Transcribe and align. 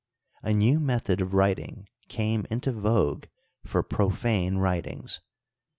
a 0.41 0.51
new 0.51 0.79
method 0.79 1.21
of 1.21 1.35
writing 1.35 1.87
came 2.09 2.47
into 2.49 2.71
vog^e 2.73 3.25
for 3.63 3.83
profane 3.83 4.57
writings. 4.57 5.19